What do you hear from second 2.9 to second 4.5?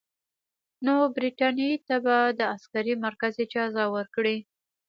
مرکز اجازه ورکړي.